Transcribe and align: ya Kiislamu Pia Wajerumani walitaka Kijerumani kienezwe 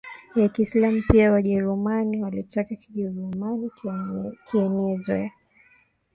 ya 0.35 0.49
Kiislamu 0.49 1.03
Pia 1.11 1.31
Wajerumani 1.31 2.23
walitaka 2.23 2.75
Kijerumani 2.75 3.71
kienezwe 4.45 5.31